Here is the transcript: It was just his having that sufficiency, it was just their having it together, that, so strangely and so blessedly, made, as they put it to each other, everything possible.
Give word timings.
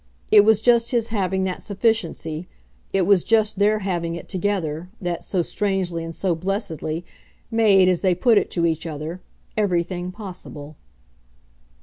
It 0.31 0.43
was 0.43 0.61
just 0.61 0.89
his 0.89 1.09
having 1.09 1.43
that 1.43 1.61
sufficiency, 1.61 2.47
it 2.91 3.03
was 3.03 3.23
just 3.23 3.59
their 3.59 3.77
having 3.85 4.15
it 4.15 4.27
together, 4.27 4.89
that, 4.99 5.23
so 5.23 5.43
strangely 5.43 6.03
and 6.03 6.15
so 6.15 6.33
blessedly, 6.33 7.05
made, 7.51 7.87
as 7.87 8.01
they 8.01 8.15
put 8.15 8.39
it 8.39 8.49
to 8.53 8.65
each 8.65 8.87
other, 8.87 9.21
everything 9.55 10.11
possible. 10.11 10.75